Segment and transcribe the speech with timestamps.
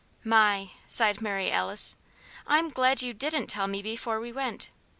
[0.23, 1.95] "My!" sighed Mary Alice,
[2.47, 4.71] "I'm glad you didn't tell me before we went.